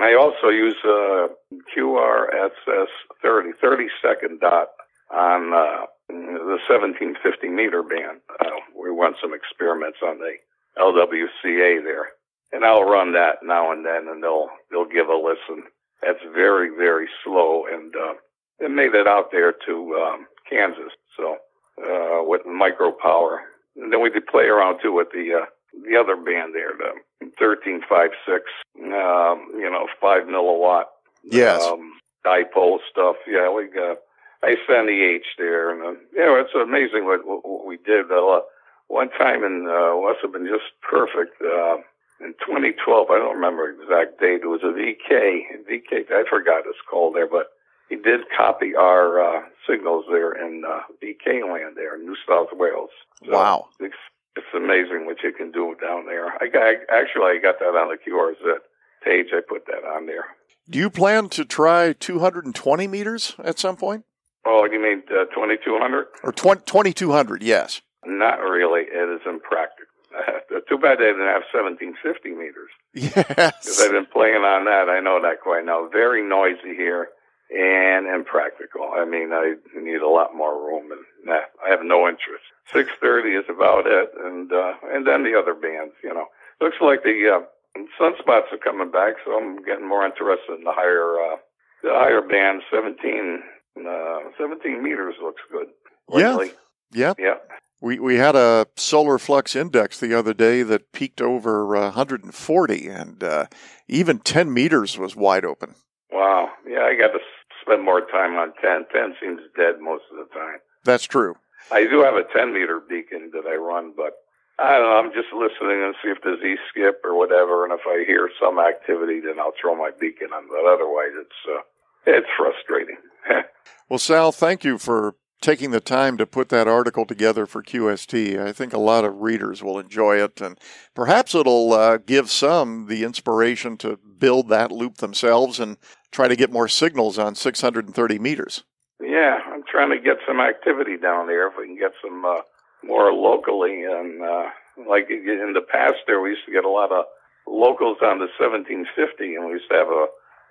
I 0.00 0.14
also 0.14 0.48
use 0.48 0.76
uh, 0.84 1.28
QRSS 1.76 2.86
30, 3.22 3.50
30 3.60 3.86
second 4.00 4.40
dot 4.40 4.68
on 5.10 5.52
uh, 5.52 5.86
the 6.08 6.58
1750 6.68 7.48
meter 7.48 7.82
band. 7.82 8.20
Uh, 8.40 8.50
we 8.74 8.88
run 8.88 9.14
some 9.20 9.34
experiments 9.34 9.98
on 10.02 10.18
the 10.18 10.34
LWCA 10.78 11.82
there, 11.82 12.08
and 12.52 12.64
I'll 12.64 12.84
run 12.84 13.12
that 13.12 13.42
now 13.42 13.72
and 13.72 13.84
then, 13.84 14.08
and 14.08 14.22
they'll 14.22 14.48
they'll 14.70 14.88
give 14.88 15.08
a 15.08 15.16
listen. 15.16 15.64
That's 16.02 16.22
very 16.32 16.70
very 16.70 17.08
slow, 17.24 17.66
and 17.66 17.94
uh, 17.94 18.14
it 18.60 18.70
made 18.70 18.94
it 18.94 19.06
out 19.06 19.30
there 19.32 19.52
to 19.66 19.94
um, 19.94 20.26
Kansas, 20.48 20.92
so 21.16 21.36
uh, 21.82 22.22
with 22.24 22.42
micro 22.46 22.92
power. 22.92 23.42
And 23.76 23.92
then 23.92 24.02
we 24.02 24.10
did 24.10 24.26
play 24.26 24.44
around 24.44 24.80
too 24.82 24.92
with 24.92 25.08
the 25.12 25.42
uh, 25.42 25.46
the 25.88 25.96
other 25.96 26.16
band 26.16 26.54
there, 26.54 26.72
the 26.76 27.30
thirteen 27.38 27.80
five 27.88 28.10
six, 28.26 28.44
um, 28.76 29.48
you 29.54 29.70
know, 29.70 29.86
five 30.00 30.24
milliwatt. 30.24 30.84
Yes. 31.22 31.62
Um, 31.64 31.92
dipole 32.24 32.78
stuff. 32.90 33.16
Yeah, 33.26 33.52
we 33.52 33.68
got. 33.68 33.98
I 34.42 34.54
sent 34.66 34.86
the 34.86 35.02
H 35.02 35.26
there, 35.36 35.70
and 35.70 35.82
uh, 35.82 36.00
yeah, 36.14 36.40
it's 36.40 36.54
amazing 36.54 37.04
what, 37.04 37.26
what, 37.26 37.66
we 37.66 37.76
did. 37.76 38.10
Uh, 38.10 38.40
one 38.86 39.10
time 39.10 39.42
in 39.42 39.66
uh, 39.66 40.00
must 40.00 40.20
have 40.22 40.32
been 40.32 40.46
just 40.46 40.70
perfect. 40.82 41.34
Uh, 41.42 41.78
in 42.20 42.34
2012, 42.42 43.10
I 43.10 43.18
don't 43.18 43.36
remember 43.36 43.70
exact 43.70 44.18
date. 44.18 44.42
It 44.42 44.50
was 44.50 44.62
a 44.62 44.74
VK. 44.74 45.62
VK. 45.70 46.10
I 46.10 46.24
forgot 46.28 46.66
it's 46.66 46.82
called 46.88 47.14
there, 47.14 47.28
but 47.28 47.46
he 47.88 47.96
did 47.96 48.20
copy 48.36 48.74
our 48.76 49.20
uh, 49.20 49.42
signals 49.68 50.04
there 50.10 50.32
in 50.32 50.62
uh, 50.66 50.80
VK 51.02 51.50
land 51.50 51.76
there 51.76 51.96
in 51.96 52.04
New 52.04 52.16
South 52.28 52.48
Wales. 52.52 52.90
So 53.24 53.32
wow. 53.32 53.68
It's, 53.80 53.94
it's 54.36 54.46
amazing 54.54 55.06
what 55.06 55.22
you 55.22 55.32
can 55.32 55.50
do 55.50 55.74
down 55.80 56.06
there. 56.06 56.32
I 56.42 56.48
got 56.48 56.74
actually 56.92 57.36
I 57.36 57.38
got 57.42 57.58
that 57.60 57.74
on 57.74 57.88
the 57.88 57.96
QRZ 57.96 58.58
page. 59.04 59.28
I 59.32 59.40
put 59.46 59.66
that 59.66 59.84
on 59.84 60.06
there. 60.06 60.24
Do 60.70 60.78
you 60.78 60.90
plan 60.90 61.30
to 61.30 61.44
try 61.44 61.94
220 61.94 62.86
meters 62.88 63.34
at 63.42 63.58
some 63.58 63.76
point? 63.76 64.04
Oh, 64.44 64.66
you 64.70 64.80
mean 64.80 65.02
uh, 65.10 65.24
2200 65.34 66.06
or 66.22 66.32
20, 66.32 66.62
2200? 66.66 67.42
Yes. 67.42 67.80
Not 68.04 68.40
really. 68.40 68.82
It 68.82 69.08
is 69.08 69.20
impractical. 69.26 69.86
Too 70.68 70.78
bad 70.78 70.98
they 70.98 71.04
didn't 71.04 71.26
have 71.26 71.42
1750 71.52 72.30
meters. 72.30 72.70
Yes. 72.94 73.24
Because 73.26 73.80
I've 73.82 73.92
been 73.92 74.06
playing 74.06 74.42
on 74.42 74.64
that. 74.64 74.88
I 74.88 75.00
know 75.00 75.20
that 75.22 75.40
quite 75.40 75.64
now. 75.64 75.88
Very 75.88 76.26
noisy 76.26 76.74
here 76.74 77.08
and 77.50 78.06
impractical. 78.06 78.90
I 78.94 79.04
mean, 79.04 79.32
I 79.32 79.54
need 79.74 80.02
a 80.02 80.08
lot 80.08 80.36
more 80.36 80.54
room, 80.54 80.92
and 80.92 81.00
nah, 81.24 81.48
I 81.64 81.70
have 81.70 81.80
no 81.82 82.08
interest. 82.08 82.44
Six 82.72 82.90
thirty 83.00 83.30
is 83.30 83.46
about 83.48 83.86
it, 83.86 84.10
and 84.22 84.52
uh, 84.52 84.74
and 84.84 85.06
then 85.06 85.24
the 85.24 85.38
other 85.38 85.54
bands. 85.54 85.94
You 86.02 86.14
know, 86.14 86.26
looks 86.60 86.76
like 86.80 87.02
the 87.02 87.40
uh, 87.40 87.80
sunspots 88.00 88.52
are 88.52 88.62
coming 88.62 88.90
back, 88.90 89.14
so 89.24 89.36
I'm 89.36 89.62
getting 89.64 89.88
more 89.88 90.04
interested 90.04 90.58
in 90.58 90.64
the 90.64 90.72
higher 90.72 91.16
uh, 91.20 91.36
the 91.82 91.90
higher 91.90 92.20
band. 92.20 92.62
17, 92.70 93.42
uh, 93.88 94.18
17 94.36 94.82
meters 94.82 95.14
looks 95.22 95.42
good. 95.50 95.68
Lately. 96.08 96.52
Yeah. 96.92 97.14
Yeah. 97.18 97.34
We 97.80 98.00
we 98.00 98.16
had 98.16 98.34
a 98.34 98.66
solar 98.76 99.18
flux 99.18 99.54
index 99.54 100.00
the 100.00 100.12
other 100.18 100.34
day 100.34 100.62
that 100.64 100.92
peaked 100.92 101.20
over 101.20 101.76
uh, 101.76 101.82
140, 101.82 102.88
and 102.88 103.22
uh, 103.22 103.46
even 103.86 104.18
10 104.18 104.52
meters 104.52 104.98
was 104.98 105.14
wide 105.14 105.44
open. 105.44 105.76
Wow. 106.10 106.50
Yeah, 106.66 106.80
I 106.80 106.96
got 106.96 107.12
to 107.12 107.20
spend 107.68 107.84
more 107.84 108.00
time 108.00 108.36
on 108.36 108.52
10. 108.62 108.86
10 108.92 109.14
seems 109.20 109.40
dead 109.56 109.80
most 109.80 110.04
of 110.10 110.16
the 110.16 110.34
time. 110.34 110.58
That's 110.84 111.04
true. 111.04 111.36
I 111.70 111.84
do 111.84 112.00
have 112.02 112.14
a 112.14 112.24
10 112.32 112.52
meter 112.52 112.80
beacon 112.80 113.30
that 113.34 113.44
I 113.46 113.56
run, 113.56 113.92
but 113.96 114.14
I 114.58 114.72
don't 114.78 114.82
know. 114.82 114.98
I'm 114.98 115.12
just 115.12 115.32
listening 115.32 115.84
and 115.84 115.94
see 116.02 116.08
if 116.10 116.18
there's 116.24 116.42
e 116.42 116.56
skip 116.70 117.00
or 117.04 117.16
whatever. 117.16 117.64
And 117.64 117.72
if 117.72 117.80
I 117.86 118.04
hear 118.06 118.30
some 118.40 118.58
activity, 118.58 119.20
then 119.20 119.38
I'll 119.38 119.52
throw 119.60 119.76
my 119.76 119.90
beacon 120.00 120.28
on. 120.32 120.48
But 120.48 120.66
otherwise, 120.70 121.12
it's 121.14 121.40
uh, 121.48 121.62
it's 122.06 122.26
frustrating. 122.36 122.96
well, 123.88 123.98
Sal, 123.98 124.32
thank 124.32 124.64
you 124.64 124.78
for 124.78 125.14
taking 125.40 125.70
the 125.70 125.80
time 125.80 126.16
to 126.16 126.26
put 126.26 126.48
that 126.48 126.66
article 126.66 127.04
together 127.04 127.46
for 127.46 127.62
QST. 127.62 128.40
I 128.40 128.52
think 128.52 128.72
a 128.72 128.78
lot 128.78 129.04
of 129.04 129.20
readers 129.20 129.62
will 129.62 129.78
enjoy 129.78 130.22
it, 130.22 130.40
and 130.40 130.58
perhaps 130.94 131.34
it'll 131.34 131.72
uh, 131.72 131.98
give 131.98 132.30
some 132.30 132.86
the 132.86 133.04
inspiration 133.04 133.76
to 133.78 133.98
build 134.18 134.48
that 134.48 134.72
loop 134.72 134.96
themselves 134.96 135.60
and 135.60 135.76
try 136.12 136.28
to 136.28 136.36
get 136.36 136.52
more 136.52 136.68
signals 136.68 137.18
on 137.18 137.34
630 137.34 138.18
meters. 138.18 138.64
Yeah, 139.00 139.38
I'm 139.46 139.62
trying 139.70 139.90
to 139.90 139.98
get 140.02 140.18
some 140.26 140.40
activity 140.40 140.96
down 140.96 141.26
there. 141.26 141.48
If 141.48 141.54
we 141.58 141.66
can 141.66 141.78
get 141.78 141.92
some 142.02 142.24
uh, 142.24 142.40
more 142.82 143.12
locally, 143.12 143.84
and 143.84 144.22
uh, 144.22 144.50
like 144.88 145.08
in 145.10 145.52
the 145.54 145.66
past, 145.72 145.98
there 146.06 146.20
we 146.20 146.30
used 146.30 146.46
to 146.46 146.52
get 146.52 146.64
a 146.64 146.70
lot 146.70 146.92
of 146.92 147.04
locals 147.46 147.98
on 148.02 148.18
the 148.18 148.28
1750, 148.38 149.34
and 149.34 149.46
we 149.46 149.52
used 149.52 149.68
to 149.70 149.76
have 149.76 149.88
a 149.88 150.06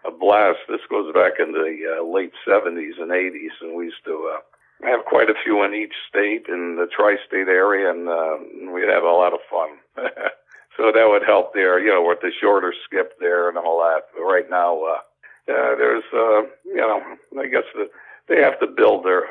a 0.07 0.11
blast. 0.11 0.59
This 0.67 0.83
goes 0.89 1.13
back 1.13 1.33
in 1.39 1.51
the 1.51 1.99
uh, 1.99 2.03
late 2.03 2.31
70s 2.47 2.99
and 2.99 3.11
80s, 3.11 3.55
and 3.61 3.75
we 3.75 3.85
used 3.85 4.03
to 4.05 4.31
uh, 4.35 4.87
have 4.87 5.05
quite 5.05 5.29
a 5.29 5.39
few 5.43 5.63
in 5.63 5.73
each 5.73 5.93
state 6.09 6.45
in 6.47 6.75
the 6.75 6.87
tri-state 6.87 7.47
area, 7.47 7.89
and 7.89 8.07
uh, 8.07 8.37
we'd 8.71 8.89
have 8.89 9.03
a 9.03 9.11
lot 9.11 9.33
of 9.33 9.39
fun. 9.49 9.77
so 10.77 10.91
that 10.93 11.07
would 11.09 11.23
help 11.25 11.53
there, 11.53 11.79
you 11.79 11.91
know, 11.91 12.05
with 12.05 12.21
the 12.21 12.31
shorter 12.39 12.73
skip 12.85 13.13
there 13.19 13.49
and 13.49 13.57
all 13.57 13.79
that. 13.79 14.07
But 14.15 14.23
right 14.23 14.49
now, 14.49 14.83
uh, 14.83 14.99
uh, 15.49 15.75
there's, 15.77 16.03
uh, 16.13 16.41
you 16.65 16.77
know, 16.77 17.01
I 17.39 17.47
guess 17.47 17.63
the, 17.73 17.89
they 18.27 18.41
have 18.41 18.59
to 18.59 18.67
build 18.67 19.05
their 19.05 19.23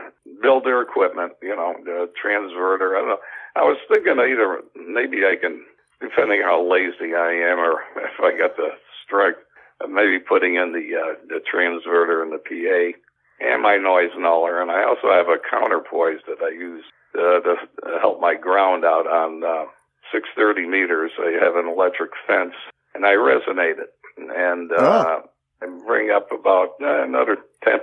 build 0.42 0.64
their 0.64 0.82
equipment, 0.82 1.32
you 1.42 1.54
know, 1.54 1.74
the 1.84 2.08
transverter. 2.20 2.96
I 2.96 3.00
don't 3.00 3.08
know. 3.08 3.18
I 3.54 3.62
was 3.62 3.78
thinking 3.88 4.18
either 4.18 4.62
maybe 4.74 5.24
I 5.24 5.36
can, 5.36 5.64
depending 6.00 6.42
how 6.42 6.64
lazy 6.64 7.14
I 7.14 7.32
am, 7.32 7.58
or 7.58 7.84
if 7.96 8.20
I 8.20 8.36
got 8.36 8.56
the 8.56 8.70
strength, 9.04 9.40
maybe 9.88 10.18
putting 10.18 10.56
in 10.56 10.72
the 10.72 10.96
uh, 10.96 11.14
the 11.28 11.40
transverter 11.44 12.22
and 12.22 12.32
the 12.32 12.38
PA 12.38 12.98
and 13.40 13.62
my 13.62 13.76
noise 13.76 14.16
nuller, 14.16 14.62
and 14.62 14.70
I 14.70 14.84
also 14.84 15.12
have 15.12 15.28
a 15.28 15.36
counterpoise 15.50 16.20
that 16.26 16.42
I 16.42 16.50
use 16.50 16.84
uh, 17.14 17.40
to 17.40 17.56
help 18.00 18.20
my 18.20 18.34
ground 18.34 18.84
out 18.84 19.06
on 19.06 19.44
uh, 19.44 19.68
630 20.12 20.68
meters. 20.68 21.12
I 21.18 21.36
have 21.44 21.56
an 21.56 21.68
electric 21.68 22.12
fence, 22.26 22.54
and 22.94 23.04
I 23.04 23.12
resonate 23.12 23.78
it, 23.78 23.92
and 24.16 24.72
uh, 24.72 24.76
oh. 24.80 25.22
I 25.62 25.66
bring 25.86 26.10
up 26.10 26.28
about 26.32 26.74
uh, 26.82 27.02
another 27.04 27.38
10% 27.64 27.78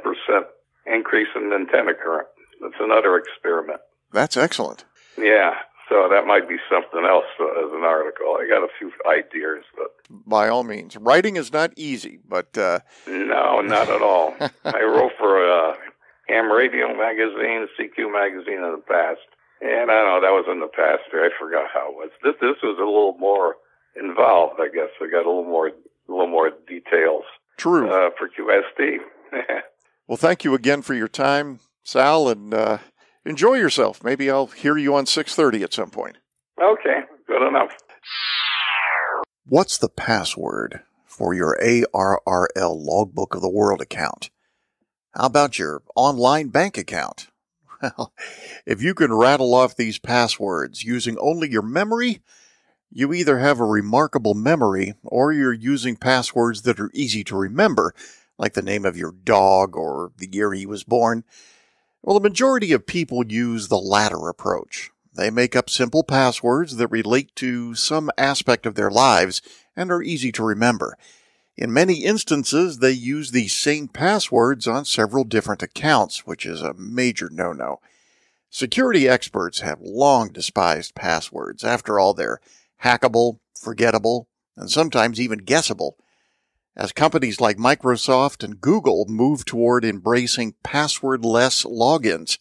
increase 0.86 1.28
in 1.36 1.52
antenna 1.54 1.94
current. 1.94 2.28
That's 2.62 2.76
another 2.80 3.18
experiment. 3.18 3.82
That's 4.12 4.38
excellent. 4.38 4.86
Yeah. 5.18 5.56
So 5.90 6.08
that 6.10 6.26
might 6.26 6.48
be 6.48 6.56
something 6.72 7.06
else 7.06 7.26
as 7.40 7.72
an 7.72 7.84
article. 7.84 8.38
I 8.40 8.48
got 8.48 8.64
a 8.64 8.72
few 8.80 8.92
ideas, 9.06 9.66
but 9.76 9.92
by 10.10 10.48
all 10.48 10.64
means, 10.64 10.96
writing 10.98 11.36
is 11.36 11.52
not 11.52 11.72
easy. 11.76 12.20
But 12.28 12.58
uh... 12.58 12.80
no, 13.06 13.62
not 13.62 13.90
at 13.90 14.02
all. 14.02 14.36
I 14.66 14.82
wrote 14.82 15.12
for 15.20 15.44
a 15.44 15.76
ham 16.30 16.52
radio 16.52 16.88
magazine, 16.96 17.68
CQ 17.78 18.12
magazine 18.12 18.64
in 18.64 18.72
the 18.72 18.84
past, 18.88 19.28
and 19.62 19.92
I 19.92 20.02
don't 20.02 20.08
know 20.08 20.22
that 20.22 20.32
was 20.32 20.48
in 20.50 20.62
the 20.62 20.68
past. 20.68 21.04
I 21.12 21.30
forgot 21.38 21.68
how 21.74 21.92
it 21.92 21.96
was. 21.96 22.10
This 22.24 22.36
this 22.40 22.58
was 22.64 22.78
a 22.80 22.86
little 22.86 23.18
more 23.20 23.56
involved, 23.96 24.60
I 24.60 24.70
guess. 24.74 24.90
I 25.02 25.12
got 25.12 25.26
a 25.26 25.30
little 25.30 25.44
more 25.44 25.68
a 25.68 26.12
little 26.12 26.28
more 26.28 26.52
details. 26.68 27.26
True 27.58 27.90
uh, 27.90 28.10
for 28.18 28.28
QST. 28.28 28.98
well, 30.08 30.18
thank 30.18 30.44
you 30.44 30.54
again 30.54 30.82
for 30.82 30.94
your 30.94 31.08
time, 31.08 31.60
Sal, 31.84 32.30
and. 32.30 32.54
Uh 32.54 32.78
enjoy 33.26 33.56
yourself. 33.56 34.04
Maybe 34.04 34.30
I'll 34.30 34.48
hear 34.48 34.78
you 34.78 34.96
on 34.96 35.06
6:30 35.06 35.64
at 35.64 35.74
some 35.74 35.90
point. 35.90 36.18
Okay, 36.62 37.02
good 37.28 37.48
enough. 37.48 37.76
What's 39.46 39.78
the 39.78 39.90
password 39.90 40.82
for 41.06 41.34
your 41.34 41.58
ARRL 41.62 42.76
Logbook 42.76 43.36
of 43.36 43.42
the 43.42 43.50
World 43.50 43.82
account? 43.82 44.30
How 45.14 45.26
about 45.26 45.60
your 45.60 45.84
online 45.96 46.50
bank 46.50 46.78
account? 46.78 47.28
Well, 47.98 48.14
if 48.66 48.82
you 48.82 48.94
can 48.94 49.14
rattle 49.14 49.54
off 49.54 49.76
these 49.76 50.00
passwords 50.00 50.86
using 50.86 51.18
only 51.20 51.52
your 51.52 51.62
memory, 51.64 52.22
you 52.96 53.12
either 53.12 53.40
have 53.40 53.60
a 53.60 53.66
remarkable 53.66 54.36
memory 54.36 54.94
or 55.04 55.34
you're 55.34 55.52
using 55.52 55.96
passwords 55.96 56.62
that 56.62 56.80
are 56.80 56.92
easy 56.94 57.24
to 57.24 57.36
remember, 57.36 57.96
like 58.38 58.54
the 58.54 58.62
name 58.62 58.86
of 58.86 58.96
your 58.96 59.12
dog 59.12 59.76
or 59.76 60.12
the 60.18 60.30
year 60.32 60.54
he 60.54 60.68
was 60.68 60.84
born. 60.84 61.24
Well, 62.04 62.20
the 62.20 62.30
majority 62.30 62.72
of 62.72 62.86
people 62.86 63.26
use 63.26 63.68
the 63.68 63.80
latter 63.80 64.30
approach. 64.30 64.92
They 65.16 65.32
make 65.32 65.56
up 65.56 65.70
simple 65.70 66.04
passwords 66.04 66.76
that 66.78 66.88
relate 66.90 67.36
to 67.38 67.74
some 67.74 68.12
aspect 68.18 68.66
of 68.66 68.76
their 68.76 68.92
lives 68.92 69.42
and 69.76 69.92
are 69.92 70.04
easy 70.04 70.32
to 70.34 70.44
remember. 70.44 70.98
In 71.56 71.74
many 71.74 72.04
instances, 72.04 72.80
they 72.80 72.92
use 72.92 73.32
these 73.32 73.54
same 73.54 73.88
passwords 73.88 74.68
on 74.68 74.86
several 74.86 75.24
different 75.24 75.64
accounts, 75.64 76.26
which 76.28 76.46
is 76.46 76.62
a 76.62 76.74
major 76.74 77.30
no-no. 77.32 77.80
Security 78.50 79.08
experts 79.08 79.62
have 79.62 79.82
long 79.82 80.30
despised 80.30 80.94
passwords. 80.94 81.64
After 81.64 82.00
all, 82.00 82.14
they're 82.14 82.40
hackable, 82.84 83.40
forgettable, 83.56 84.28
and 84.56 84.70
sometimes 84.70 85.20
even 85.20 85.40
guessable. 85.40 85.98
as 86.76 86.92
companies 86.92 87.40
like 87.40 87.58
Microsoft 87.58 88.44
and 88.44 88.60
Google 88.60 89.06
move 89.08 89.46
toward 89.46 89.86
embracing 89.86 90.56
passwordless 90.64 91.66
logins. 91.66 92.40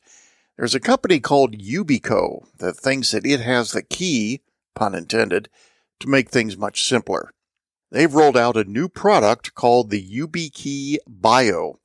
There's 0.57 0.75
a 0.75 0.81
company 0.81 1.21
called 1.21 1.59
Yubico 1.59 2.47
that 2.59 2.77
thinks 2.77 3.11
that 3.11 3.27
it 3.27 3.41
has 3.41 3.73
the 3.73 3.83
key, 3.83 4.41
pun 4.75 4.95
intended, 4.95 5.49
to 6.01 6.09
make 6.09 6.31
things 6.31 6.57
much 6.57 6.85
simpler. 6.85 7.33
They've 7.91 8.13
rolled 8.13 8.37
out 8.37 8.57
a 8.57 8.65
new 8.65 8.89
product 8.89 9.55
called 9.55 9.91
the 9.91 10.03
YubiKey 10.03 10.97
Bio, 11.07 11.79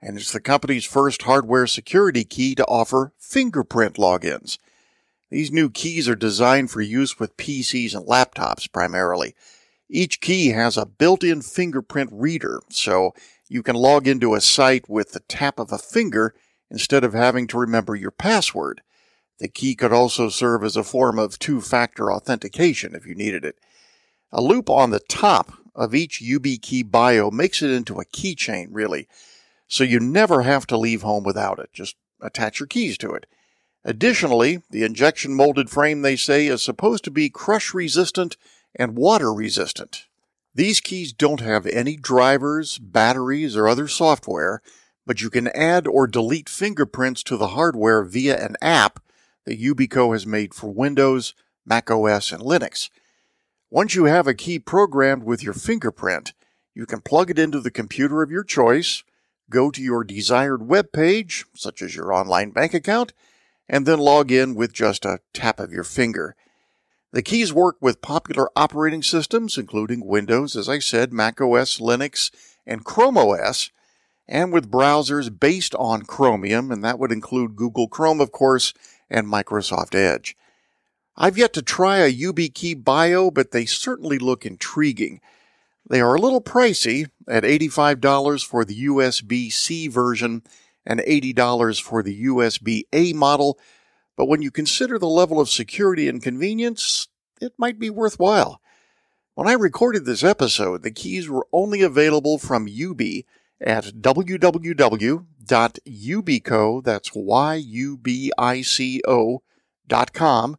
and 0.00 0.18
it's 0.18 0.32
the 0.32 0.40
company's 0.40 0.84
first 0.84 1.22
hardware 1.22 1.68
security 1.68 2.24
key 2.24 2.56
to 2.56 2.66
offer 2.66 3.12
fingerprint 3.18 3.94
logins. 3.94 4.58
These 5.32 5.50
new 5.50 5.70
keys 5.70 6.10
are 6.10 6.14
designed 6.14 6.70
for 6.70 6.82
use 6.82 7.18
with 7.18 7.38
PCs 7.38 7.94
and 7.94 8.06
laptops 8.06 8.70
primarily. 8.70 9.34
Each 9.88 10.20
key 10.20 10.48
has 10.48 10.76
a 10.76 10.84
built-in 10.84 11.40
fingerprint 11.40 12.10
reader, 12.12 12.60
so 12.68 13.14
you 13.48 13.62
can 13.62 13.74
log 13.74 14.06
into 14.06 14.34
a 14.34 14.42
site 14.42 14.90
with 14.90 15.12
the 15.12 15.20
tap 15.20 15.58
of 15.58 15.72
a 15.72 15.78
finger 15.78 16.34
instead 16.70 17.02
of 17.02 17.14
having 17.14 17.46
to 17.46 17.58
remember 17.58 17.96
your 17.96 18.10
password. 18.10 18.82
The 19.38 19.48
key 19.48 19.74
could 19.74 19.90
also 19.90 20.28
serve 20.28 20.64
as 20.64 20.76
a 20.76 20.84
form 20.84 21.18
of 21.18 21.38
two-factor 21.38 22.12
authentication 22.12 22.94
if 22.94 23.06
you 23.06 23.14
needed 23.14 23.42
it. 23.42 23.56
A 24.32 24.42
loop 24.42 24.68
on 24.68 24.90
the 24.90 25.00
top 25.00 25.54
of 25.74 25.94
each 25.94 26.20
YubiKey 26.20 26.90
bio 26.90 27.30
makes 27.30 27.62
it 27.62 27.70
into 27.70 27.98
a 27.98 28.04
keychain, 28.04 28.66
really, 28.70 29.08
so 29.66 29.82
you 29.82 29.98
never 29.98 30.42
have 30.42 30.66
to 30.66 30.76
leave 30.76 31.00
home 31.00 31.24
without 31.24 31.58
it. 31.58 31.70
Just 31.72 31.96
attach 32.20 32.60
your 32.60 32.66
keys 32.66 32.98
to 32.98 33.12
it. 33.12 33.24
Additionally, 33.84 34.62
the 34.70 34.84
injection 34.84 35.34
molded 35.34 35.68
frame, 35.68 36.02
they 36.02 36.16
say, 36.16 36.46
is 36.46 36.62
supposed 36.62 37.04
to 37.04 37.10
be 37.10 37.28
crush 37.28 37.74
resistant 37.74 38.36
and 38.76 38.96
water 38.96 39.32
resistant. 39.32 40.06
These 40.54 40.80
keys 40.80 41.12
don't 41.12 41.40
have 41.40 41.66
any 41.66 41.96
drivers, 41.96 42.78
batteries, 42.78 43.56
or 43.56 43.66
other 43.66 43.88
software, 43.88 44.62
but 45.06 45.20
you 45.20 45.30
can 45.30 45.48
add 45.48 45.86
or 45.86 46.06
delete 46.06 46.48
fingerprints 46.48 47.22
to 47.24 47.36
the 47.36 47.48
hardware 47.48 48.04
via 48.04 48.44
an 48.44 48.56
app 48.60 49.00
that 49.44 49.60
Yubico 49.60 50.12
has 50.12 50.26
made 50.26 50.54
for 50.54 50.70
Windows, 50.70 51.34
Mac 51.66 51.90
OS, 51.90 52.30
and 52.30 52.42
Linux. 52.42 52.90
Once 53.70 53.94
you 53.94 54.04
have 54.04 54.26
a 54.26 54.34
key 54.34 54.58
programmed 54.58 55.24
with 55.24 55.42
your 55.42 55.54
fingerprint, 55.54 56.34
you 56.74 56.86
can 56.86 57.00
plug 57.00 57.30
it 57.30 57.38
into 57.38 57.60
the 57.60 57.70
computer 57.70 58.22
of 58.22 58.30
your 58.30 58.44
choice, 58.44 59.02
go 59.50 59.70
to 59.70 59.82
your 59.82 60.04
desired 60.04 60.68
web 60.68 60.92
page, 60.92 61.46
such 61.54 61.82
as 61.82 61.96
your 61.96 62.12
online 62.12 62.50
bank 62.50 62.74
account, 62.74 63.12
and 63.68 63.86
then 63.86 63.98
log 63.98 64.30
in 64.30 64.54
with 64.54 64.72
just 64.72 65.04
a 65.04 65.20
tap 65.32 65.60
of 65.60 65.72
your 65.72 65.84
finger. 65.84 66.36
The 67.12 67.22
keys 67.22 67.52
work 67.52 67.76
with 67.80 68.00
popular 68.00 68.48
operating 68.56 69.02
systems, 69.02 69.58
including 69.58 70.06
Windows, 70.06 70.56
as 70.56 70.68
I 70.68 70.78
said, 70.78 71.12
Mac 71.12 71.40
OS, 71.40 71.78
Linux, 71.78 72.30
and 72.66 72.84
Chrome 72.84 73.18
OS, 73.18 73.70
and 74.26 74.52
with 74.52 74.70
browsers 74.70 75.28
based 75.38 75.74
on 75.74 76.02
Chromium, 76.02 76.70
and 76.70 76.82
that 76.82 76.98
would 76.98 77.12
include 77.12 77.56
Google 77.56 77.88
Chrome, 77.88 78.20
of 78.20 78.32
course, 78.32 78.72
and 79.10 79.26
Microsoft 79.26 79.94
Edge. 79.94 80.36
I've 81.16 81.36
yet 81.36 81.52
to 81.52 81.62
try 81.62 81.98
a 81.98 82.12
YubiKey 82.12 82.82
Bio, 82.82 83.30
but 83.30 83.50
they 83.50 83.66
certainly 83.66 84.18
look 84.18 84.46
intriguing. 84.46 85.20
They 85.88 86.00
are 86.00 86.14
a 86.14 86.20
little 86.20 86.40
pricey 86.40 87.10
at 87.28 87.42
$85 87.42 88.46
for 88.46 88.64
the 88.64 88.86
USB 88.86 89.52
C 89.52 89.88
version 89.88 90.42
and 90.84 91.00
$80 91.00 91.80
for 91.80 92.02
the 92.02 92.24
USB 92.24 92.82
A 92.92 93.12
model, 93.12 93.58
but 94.16 94.26
when 94.26 94.42
you 94.42 94.50
consider 94.50 94.98
the 94.98 95.08
level 95.08 95.40
of 95.40 95.48
security 95.48 96.08
and 96.08 96.22
convenience, 96.22 97.08
it 97.40 97.52
might 97.56 97.78
be 97.78 97.90
worthwhile. 97.90 98.60
When 99.34 99.48
I 99.48 99.54
recorded 99.54 100.04
this 100.04 100.22
episode, 100.22 100.82
the 100.82 100.90
keys 100.90 101.28
were 101.28 101.46
only 101.52 101.80
available 101.82 102.38
from 102.38 102.68
UB 102.68 103.00
at 103.60 103.84
www.yubico, 103.84 105.14
that's 106.84 107.10
Y-U-B-I-C-O 107.14 107.92
dot 109.88 110.12
com, 110.12 110.56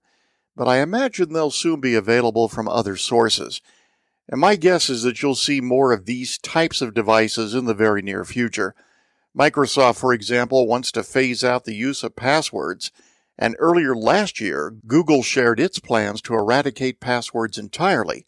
but 0.56 0.68
I 0.68 0.78
imagine 0.80 1.34
they'll 1.34 1.52
soon 1.52 1.80
be 1.82 1.96
available 1.96 2.48
from 2.48 2.68
other 2.68 2.96
sources. 2.96 3.62
And 4.28 4.40
my 4.40 4.56
guess 4.56 4.90
is 4.90 5.04
that 5.04 5.22
you'll 5.22 5.36
see 5.36 5.62
more 5.62 5.92
of 5.92 6.06
these 6.06 6.38
types 6.38 6.82
of 6.82 6.94
devices 6.94 7.54
in 7.54 7.66
the 7.66 7.74
very 7.74 8.02
near 8.02 8.24
future. 8.24 8.74
Microsoft, 9.38 10.00
for 10.00 10.14
example, 10.14 10.68
wants 10.68 10.92
to 10.92 11.04
phase 11.04 11.44
out 11.44 11.66
the 11.66 11.76
use 11.76 12.04
of 12.04 12.16
passwords 12.16 12.92
and 13.38 13.56
earlier 13.60 13.96
last 13.96 14.40
year, 14.40 14.76
Google 14.86 15.24
shared 15.24 15.60
its 15.60 15.80
plans 15.80 16.22
to 16.24 16.36
eradicate 16.36 17.00
passwords 17.00 17.58
entirely. 17.58 18.26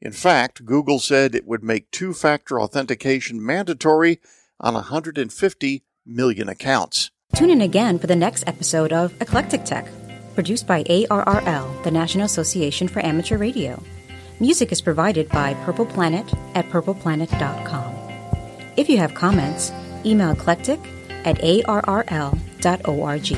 In 0.00 0.12
fact, 0.12 0.64
Google 0.64 1.00
said 1.00 1.34
it 1.34 1.46
would 1.46 1.62
make 1.62 1.90
two 1.90 2.14
factor 2.14 2.60
authentication 2.60 3.44
mandatory 3.44 4.20
on 4.60 4.74
150 4.74 5.82
million 6.06 6.48
accounts. 6.48 7.10
Tune 7.34 7.50
in 7.50 7.60
again 7.60 7.98
for 7.98 8.06
the 8.06 8.16
next 8.16 8.44
episode 8.46 8.92
of 8.92 9.12
Eclectic 9.20 9.64
Tech, 9.64 9.86
produced 10.34 10.66
by 10.66 10.82
ARRL, 10.84 11.82
the 11.84 11.90
National 11.90 12.24
Association 12.24 12.88
for 12.88 13.04
Amateur 13.04 13.36
Radio. 13.36 13.82
Music 14.40 14.72
is 14.72 14.80
provided 14.80 15.28
by 15.28 15.52
Purple 15.64 15.84
Planet 15.84 16.32
at 16.54 16.64
purpleplanet.com. 16.70 17.94
If 18.76 18.88
you 18.88 18.96
have 18.98 19.12
comments, 19.14 19.72
email 20.04 20.30
eclectic 20.30 20.80
at 21.24 21.38
arrl.org. 21.38 23.28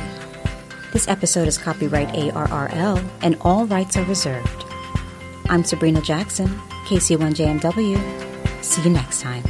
This 0.93 1.07
episode 1.09 1.47
is 1.49 1.57
copyright 1.57 2.09
ARRL 2.09 3.09
and 3.23 3.37
all 3.43 3.67
rights 3.67 3.97
are 3.97 4.05
reserved. 4.05 4.65
I'm 5.49 5.65
Sabrina 5.65 6.01
Jackson, 6.03 6.49
KC1JMW. 6.87 8.65
See 8.65 8.83
you 8.83 8.91
next 8.91 9.21
time. 9.21 9.45